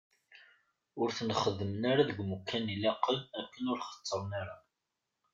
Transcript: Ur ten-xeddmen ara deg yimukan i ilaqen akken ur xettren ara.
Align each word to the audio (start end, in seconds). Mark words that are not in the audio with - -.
Ur 1.01 1.07
ten-xeddmen 1.17 1.81
ara 1.91 2.07
deg 2.09 2.17
yimukan 2.19 2.65
i 2.73 2.75
ilaqen 2.75 3.17
akken 3.41 3.63
ur 3.71 3.79
xettren 3.89 4.31
ara. 4.41 4.55